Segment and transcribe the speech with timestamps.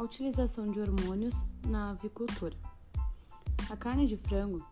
[0.00, 1.34] A utilização de hormônios
[1.66, 2.56] na avicultura.
[3.68, 4.66] A carne de frango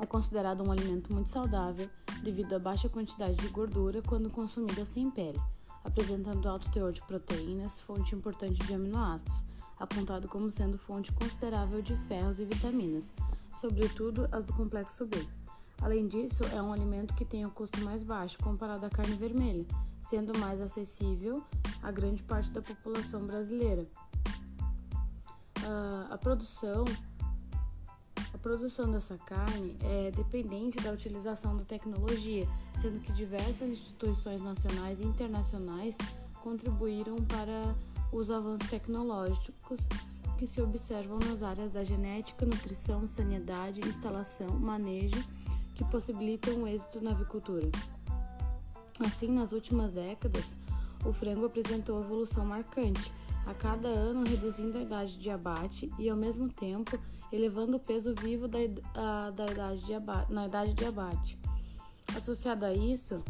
[0.00, 1.88] é considerada um alimento muito saudável
[2.24, 5.40] devido à baixa quantidade de gordura quando consumida sem pele,
[5.84, 9.44] apresentando alto teor de proteínas, fonte importante de aminoácidos,
[9.78, 13.12] apontado como sendo fonte considerável de ferros e vitaminas,
[13.60, 15.24] sobretudo as do complexo B.
[15.80, 19.14] Além disso, é um alimento que tem o um custo mais baixo comparado à carne
[19.14, 19.64] vermelha,
[20.00, 21.44] sendo mais acessível
[21.80, 23.86] a grande parte da população brasileira.
[26.10, 26.84] A produção
[28.32, 32.46] a produção dessa carne é dependente da utilização da tecnologia,
[32.80, 35.96] sendo que diversas instituições nacionais e internacionais
[36.42, 37.74] contribuíram para
[38.12, 39.88] os avanços tecnológicos
[40.38, 45.22] que se observam nas áreas da genética, nutrição, sanidade, instalação, manejo,
[45.74, 47.68] que possibilitam o êxito na avicultura.
[49.00, 50.44] Assim, nas últimas décadas,
[51.04, 53.12] o frango apresentou evolução marcante,
[53.48, 56.98] a cada ano reduzindo a idade de abate e, ao mesmo tempo,
[57.32, 58.58] elevando o peso vivo da,
[58.94, 61.38] a, da idade de abate, na idade de abate.
[62.14, 63.22] Associado a isso,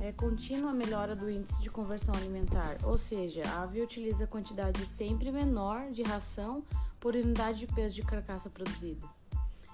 [0.00, 5.30] é contínua melhora do índice de conversão alimentar, ou seja, a ave utiliza quantidade sempre
[5.30, 6.64] menor de ração
[6.98, 9.06] por unidade de peso de carcaça produzida.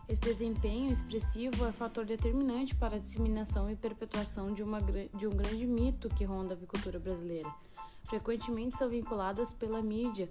[0.07, 5.31] Esse desempenho expressivo é fator determinante para a disseminação e perpetuação de, uma, de um
[5.31, 7.49] grande mito que ronda a avicultura brasileira.
[8.09, 10.31] Frequentemente são vinculadas pela mídia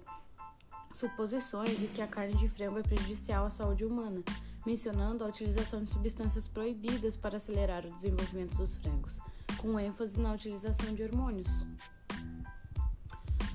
[0.92, 4.20] suposições de que a carne de frango é prejudicial à saúde humana,
[4.66, 9.20] mencionando a utilização de substâncias proibidas para acelerar o desenvolvimento dos frangos,
[9.58, 11.62] com ênfase na utilização de hormônios.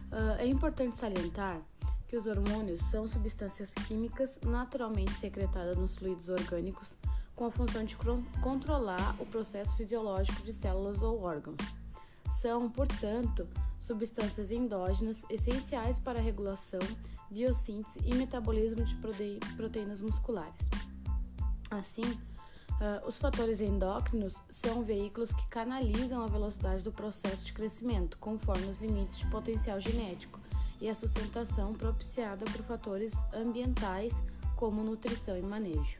[0.09, 1.59] Uh, é importante salientar
[2.07, 6.95] que os hormônios são substâncias químicas naturalmente secretadas nos fluidos orgânicos
[7.35, 7.97] com a função de
[8.41, 11.82] controlar o processo fisiológico de células ou órgãos.
[12.41, 13.47] São, portanto,
[13.79, 16.79] substâncias endógenas essenciais para a regulação,
[17.29, 18.95] biossíntese e metabolismo de
[19.55, 20.67] proteínas musculares.
[21.69, 28.17] Assim, uh, os fatores endócrinos são veículos que canalizam a velocidade do processo de crescimento,
[28.17, 30.39] conforme os limites de potencial genético,
[30.81, 34.21] e a sustentação propiciada por fatores ambientais
[34.55, 35.97] como nutrição e manejo.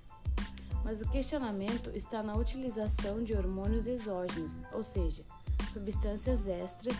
[0.84, 5.24] Mas o questionamento está na utilização de hormônios exógenos, ou seja,
[5.73, 6.95] substâncias extras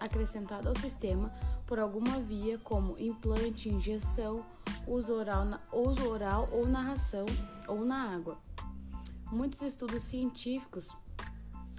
[0.00, 1.32] acrescentadas ao sistema
[1.66, 4.44] por alguma via, como implante, injeção,
[4.86, 7.26] uso oral, na, uso oral ou narração
[7.66, 8.38] ou na água.
[9.30, 10.88] Muitos estudos científicos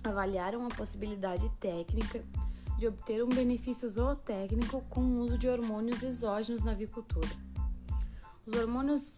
[0.04, 2.24] avaliaram a possibilidade técnica
[2.78, 7.30] de obter um benefício zootécnico com o uso de hormônios exógenos na avicultura.
[8.46, 9.18] Os hormônios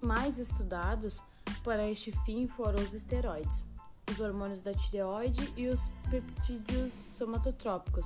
[0.00, 1.20] mais estudados
[1.62, 3.64] para este fim foram os esteroides,
[4.12, 8.04] os hormônios da tireoide e os peptídeos somatotrópicos.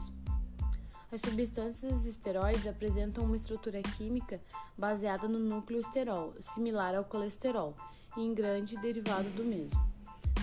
[1.10, 4.40] As substâncias esteroides apresentam uma estrutura química
[4.78, 7.76] baseada no núcleo esterol, similar ao colesterol,
[8.16, 9.80] e em grande derivado do mesmo.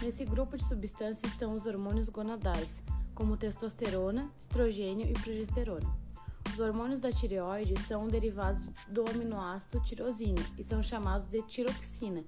[0.02, 2.84] Nesse grupo de substâncias estão os hormônios gonadais,
[3.16, 6.03] como testosterona, estrogênio e progesterona.
[6.50, 12.23] Os hormônios da tireoide são derivados do aminoácido tirosina e são chamados de tiroxina,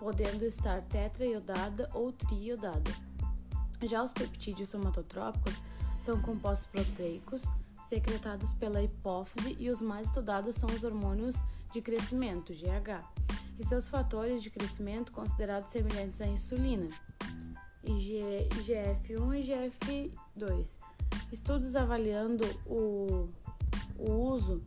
[0.00, 2.90] podendo estar tetraiodada ou triiodada.
[3.82, 5.62] Já os peptídeos somatotrópicos
[5.98, 7.42] são compostos proteicos
[7.86, 11.36] secretados pela hipófise e os mais estudados são os hormônios
[11.72, 13.04] de crescimento, GH,
[13.58, 16.88] e seus fatores de crescimento considerados semelhantes à insulina.
[17.84, 20.68] IGF-1 e IGF-2.
[21.30, 23.28] Estudos avaliando o,
[23.98, 24.62] o uso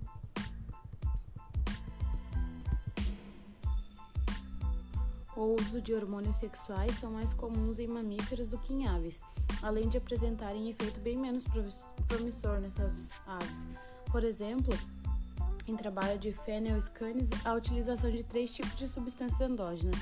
[5.35, 9.21] o uso de hormônios sexuais são mais comuns em mamíferos do que em aves,
[9.61, 11.43] além de apresentarem efeito bem menos
[12.07, 13.65] promissor nessas aves.
[14.11, 14.73] Por exemplo,
[15.67, 19.99] em trabalho de phenylscanes, a utilização de três tipos de substâncias endógenas: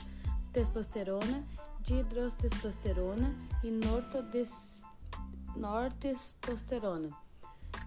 [0.51, 1.47] testosterona,
[1.81, 3.71] dihidrotestosterona e
[5.55, 7.09] nortestosterona,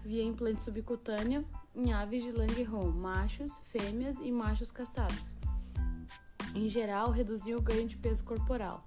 [0.03, 1.45] via implante subcutâneo
[1.75, 5.34] em aves de Langerhans, machos, fêmeas e machos castrados.
[6.55, 8.83] Em geral, reduziu o ganho de peso corporal.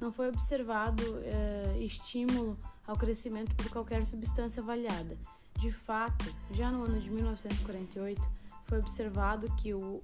[0.00, 5.16] Não foi observado eh, estímulo ao crescimento por qualquer substância avaliada.
[5.60, 8.20] De fato, já no ano de 1948,
[8.64, 10.02] foi observado que o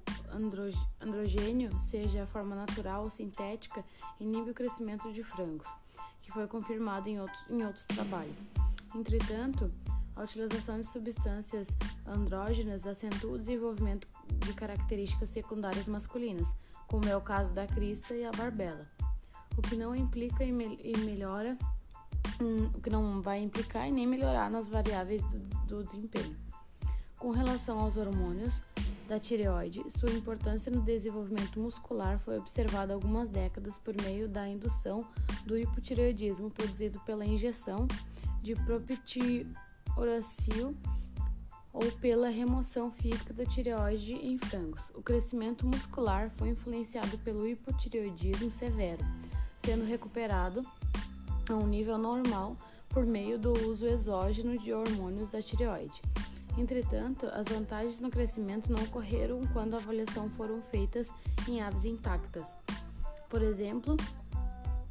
[1.00, 3.84] androgênio, seja a forma natural ou sintética,
[4.20, 5.66] inibe o crescimento de frangos,
[6.22, 8.38] que foi confirmado em outros, em outros trabalhos.
[8.94, 9.68] Entretanto,
[10.14, 11.68] a utilização de substâncias
[12.06, 14.06] andrógenas acentua o desenvolvimento
[14.44, 16.48] de características secundárias masculinas,
[16.88, 18.86] como é o caso da crista e a barbela,
[19.56, 21.56] o que não implica em, me em melhora,
[22.40, 26.36] um, o que não vai implicar e nem melhorar nas variáveis do, do desempenho.
[27.18, 28.62] Com relação aos hormônios,
[29.08, 29.82] da tireoide.
[29.88, 35.08] Sua importância no desenvolvimento muscular foi observada há algumas décadas por meio da indução
[35.46, 37.88] do hipotireoidismo produzido pela injeção
[38.42, 40.76] de propitioracil
[41.80, 44.90] ou pela remoção física da tireoide em frangos.
[44.96, 49.04] O crescimento muscular foi influenciado pelo hipotireoidismo severo,
[49.58, 50.66] sendo recuperado
[51.48, 52.56] a um nível normal
[52.88, 56.02] por meio do uso exógeno de hormônios da tireoide.
[56.58, 61.12] Entretanto, as vantagens no crescimento não ocorreram quando a avaliação foram feitas
[61.48, 62.56] em aves intactas.
[63.28, 63.96] Por exemplo,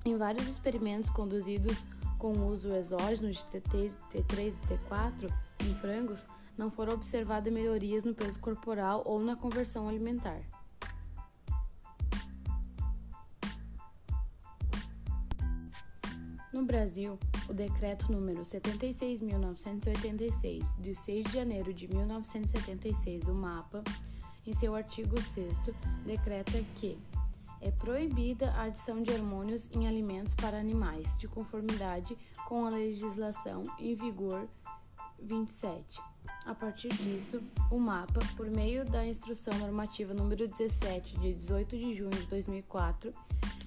[0.05, 1.83] em vários experimentos conduzidos
[2.17, 5.29] com o uso exógeno de T3 e T4
[5.59, 6.25] em frangos,
[6.57, 10.41] não foram observadas melhorias no peso corporal ou na conversão alimentar.
[16.51, 23.83] No Brasil, o decreto número 76.986, de 6 de janeiro de 1976 do MAPA,
[24.45, 25.59] em seu artigo 6
[26.05, 26.97] decreta que
[27.61, 32.17] é proibida a adição de hormônios em alimentos para animais, de conformidade
[32.47, 34.47] com a legislação em vigor
[35.19, 36.01] 27.
[36.47, 41.93] A partir disso, o MAPA, por meio da Instrução Normativa número 17, de 18 de
[41.93, 43.11] junho de 2004,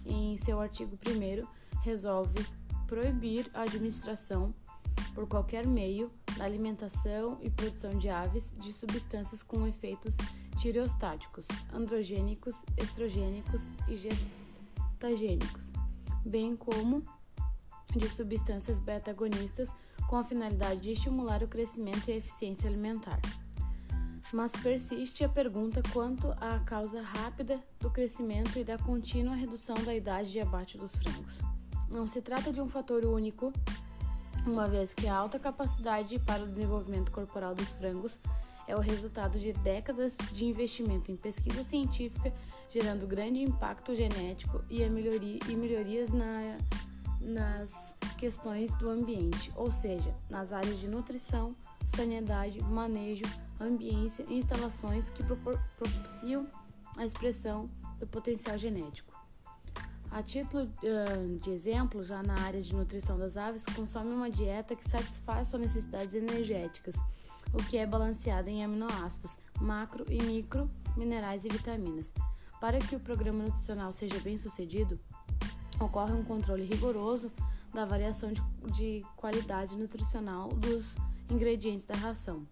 [0.07, 1.47] em seu artigo 1
[1.83, 2.43] resolve
[2.87, 4.55] proibir a administração
[5.15, 10.17] por qualquer meio da alimentação e produção de aves de substâncias com efeitos
[10.59, 15.71] tireostáticos, androgênicos, estrogênicos e gestagênicos,
[16.25, 17.05] bem como
[17.95, 19.71] de substâncias beta-agonistas
[20.11, 23.21] com a finalidade de estimular o crescimento e a eficiência alimentar.
[24.33, 29.95] Mas persiste a pergunta quanto à causa rápida do crescimento e da contínua redução da
[29.95, 31.39] idade de abate dos frangos.
[31.89, 33.53] Não se trata de um fator único,
[34.45, 38.19] uma vez que a alta capacidade para o desenvolvimento corporal dos frangos
[38.67, 42.33] é o resultado de décadas de investimento em pesquisa científica,
[42.73, 46.57] gerando grande impacto genético e, melhoria, e melhorias na,
[47.21, 51.55] nas questões do ambiente, ou seja, nas áreas de nutrição,
[51.95, 53.25] sanidade, manejo,
[53.61, 56.47] ambiência e instalações que propiciam
[56.97, 57.67] a expressão
[57.99, 59.11] do potencial genético.
[60.11, 60.69] A título
[61.41, 65.63] de exemplo, já na área de nutrição das aves, consome uma dieta que satisfaz suas
[65.63, 66.97] necessidades energéticas,
[67.53, 72.13] o que é balanceada em aminoácidos, macro e micro, minerais e vitaminas.
[72.61, 74.99] Para que o programa nutricional seja bem sucedido,
[75.81, 77.33] ocorre um controle rigoroso
[77.73, 78.43] da variação de,
[78.73, 80.97] de qualidade nutricional dos
[81.31, 82.47] ingredientes da ração.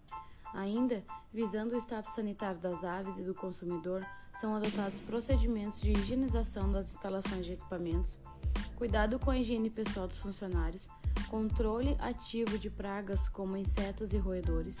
[0.53, 4.05] Ainda, visando o status sanitário das aves e do consumidor,
[4.39, 8.17] são adotados procedimentos de higienização das instalações de equipamentos,
[8.75, 10.87] cuidado com a higiene pessoal dos funcionários,
[11.29, 14.79] controle ativo de pragas como insetos e roedores,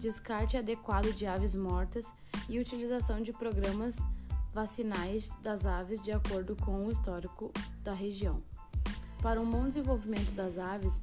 [0.00, 2.12] descarte adequado de aves mortas
[2.48, 3.96] e utilização de programas
[4.52, 7.52] vacinais das aves de acordo com o histórico
[7.84, 8.42] da região.
[9.22, 11.00] Para um bom desenvolvimento das aves,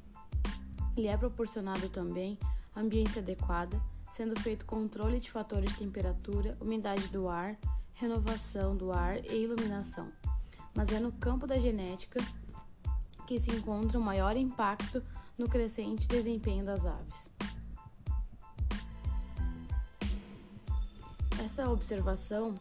[0.96, 2.38] lhe é proporcionado também
[2.76, 3.80] ambiência adequada,
[4.12, 7.56] sendo feito controle de fatores de temperatura, umidade do ar,
[7.94, 10.12] renovação do ar e iluminação.
[10.74, 12.20] Mas é no campo da genética
[13.26, 15.02] que se encontra o maior impacto
[15.38, 17.30] no crescente desempenho das aves.
[21.42, 22.58] Essa observação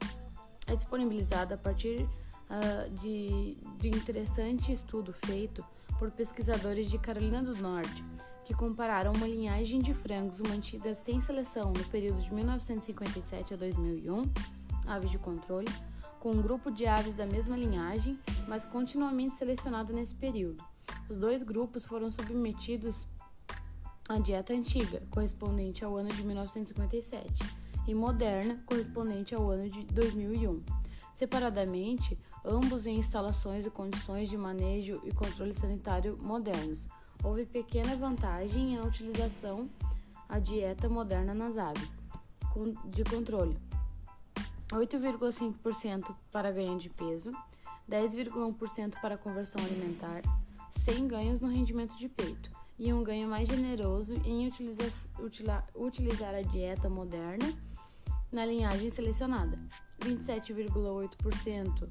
[0.67, 2.07] é disponibilizada a partir
[2.51, 5.63] uh, de, de interessante estudo feito
[5.98, 8.03] por pesquisadores de Carolina do Norte,
[8.43, 14.24] que compararam uma linhagem de frangos mantida sem seleção no período de 1957 a 2001
[14.88, 15.67] aves de controle,
[16.20, 20.63] com um grupo de aves da mesma linhagem, mas continuamente selecionada nesse período.
[21.10, 23.08] Os dois grupos foram submetidos
[24.08, 27.31] à dieta antiga, correspondente ao ano de 1957,
[27.88, 30.80] e moderna, correspondente ao ano de 2001.
[31.22, 36.88] Separadamente, ambos em instalações e condições de manejo e controle sanitário modernos.
[37.24, 39.70] Houve pequena vantagem em a utilização
[40.28, 41.96] a dieta moderna nas aves
[42.86, 43.56] de controle,
[44.72, 47.32] 8,5% para ganho de peso,
[47.88, 50.24] 10,1% para conversão alimentar,
[50.72, 52.50] sem ganhos no rendimento de peito
[52.80, 57.71] e um ganho mais generoso em utilizar a dieta moderna
[58.31, 59.59] na linhagem selecionada,
[60.00, 61.89] 27,8%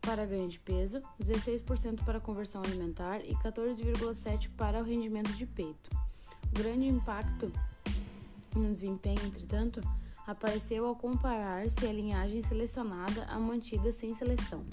[0.00, 5.90] para ganho de peso, 16% para conversão alimentar e 14,7% para o rendimento de peito.
[6.50, 7.52] O grande impacto
[8.54, 9.80] no desempenho, entretanto,
[10.26, 14.66] apareceu ao comparar-se a linhagem selecionada à mantida sem seleção.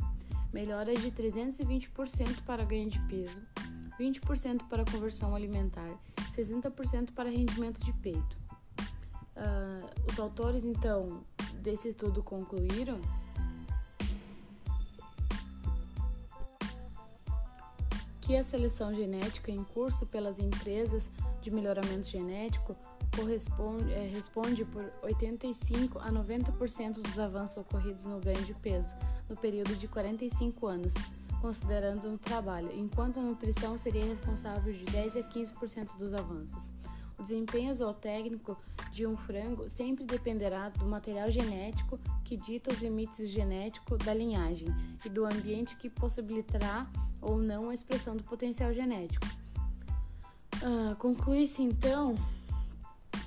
[0.51, 3.39] Melhora de 320% para ganho de peso,
[3.99, 5.89] 20% para conversão alimentar,
[6.31, 8.48] 60% para rendimento de peito.
[9.39, 11.23] Uh, os autores, então,
[11.61, 12.99] desse estudo concluíram
[18.29, 21.09] que a seleção genética em curso pelas empresas
[21.41, 22.75] de melhoramento genético
[23.15, 28.93] corresponde, é, responde por 85 a 90% dos avanços ocorridos no ganho de peso
[29.27, 30.93] no período de 45 anos,
[31.41, 36.69] considerando o trabalho, enquanto a nutrição seria responsável de 10 a 15% dos avanços.
[37.19, 38.57] O desempenho zootécnico
[38.93, 44.67] de um frango sempre dependerá do material genético que dita os limites genéticos da linhagem
[45.05, 46.89] e do ambiente que possibilitará
[47.21, 49.27] ou não a expressão do potencial genético.
[50.63, 52.15] Uh, Conclui-se então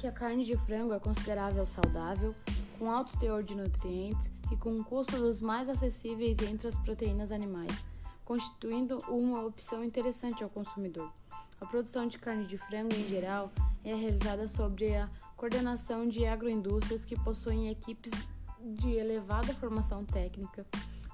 [0.00, 2.34] que a carne de frango é considerável saudável,
[2.78, 7.30] com alto teor de nutrientes e com um custo dos mais acessíveis entre as proteínas
[7.30, 7.84] animais,
[8.24, 11.12] constituindo uma opção interessante ao consumidor.
[11.60, 13.52] A produção de carne de frango em geral
[13.84, 18.12] é realizada sob a coordenação de agroindústrias que possuem equipes
[18.60, 20.64] de elevada formação técnica,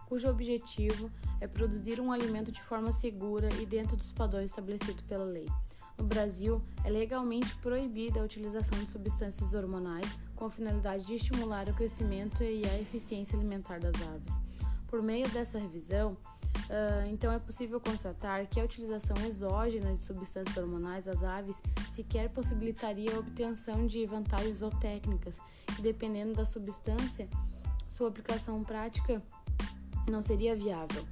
[0.06, 1.10] cujo objetivo
[1.40, 5.46] é produzir um alimento de forma segura e dentro dos padrões estabelecidos pela lei.
[5.98, 11.68] No Brasil, é legalmente proibida a utilização de substâncias hormonais com a finalidade de estimular
[11.68, 14.40] o crescimento e a eficiência alimentar das aves.
[14.86, 16.16] Por meio dessa revisão,
[16.68, 21.56] Uh, então é possível constatar que a utilização exógena de substâncias hormonais às aves
[21.92, 25.40] sequer possibilitaria a obtenção de vantagens zootécnicas
[25.78, 27.26] e, dependendo da substância,
[27.88, 29.22] sua aplicação prática
[30.06, 31.06] não seria viável.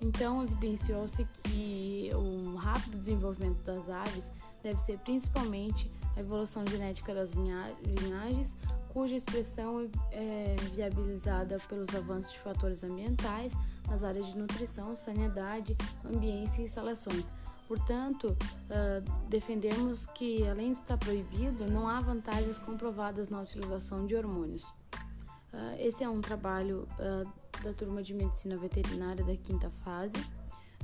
[0.00, 4.30] Então, evidenciou-se que o rápido desenvolvimento das aves
[4.62, 8.54] deve ser principalmente a evolução genética das linhagens,
[8.88, 13.52] cuja expressão é viabilizada pelos avanços de fatores ambientais
[13.88, 17.32] nas áreas de nutrição, sanidade, ambiente e instalações.
[17.68, 24.14] Portanto, uh, defendemos que, além de estar proibido, não há vantagens comprovadas na utilização de
[24.14, 24.64] hormônios.
[24.64, 30.14] Uh, esse é um trabalho uh, da turma de Medicina Veterinária da quinta fase.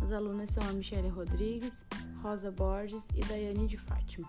[0.01, 1.85] As alunas são a Michele Rodrigues,
[2.23, 4.29] Rosa Borges e Daiane de Fátima.